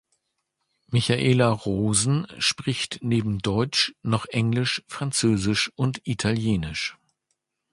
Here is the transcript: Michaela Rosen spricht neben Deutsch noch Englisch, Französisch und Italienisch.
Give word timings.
Michaela 0.89 1.51
Rosen 1.51 2.25
spricht 2.39 3.01
neben 3.03 3.37
Deutsch 3.37 3.93
noch 4.01 4.25
Englisch, 4.25 4.81
Französisch 4.87 5.71
und 5.75 6.01
Italienisch. 6.07 6.97